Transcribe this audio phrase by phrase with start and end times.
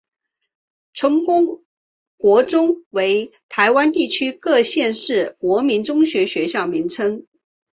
[0.93, 1.63] 成功
[2.17, 7.27] 国中为台湾地区各县市国民中学学校名称。